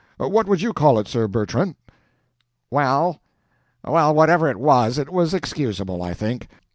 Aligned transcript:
What 0.17 0.47
would 0.47 0.61
you 0.63 0.73
call 0.73 0.97
it, 0.97 1.07
Sir 1.07 1.27
Bertrand?" 1.27 1.75
"Well, 2.71 3.21
it—well, 3.85 4.15
whatever 4.15 4.49
it 4.49 4.57
was, 4.59 4.97
it 4.97 5.11
was 5.11 5.31
excusable, 5.35 6.01
I 6.01 6.15
think. 6.15 6.47